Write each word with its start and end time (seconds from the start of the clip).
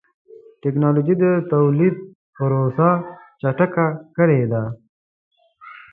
ټکنالوجي 0.63 1.15
د 1.23 1.25
تولید 1.53 1.95
پروسه 2.35 2.89
چټکه 3.41 3.87
کړې 4.15 4.41
ده. 4.51 4.63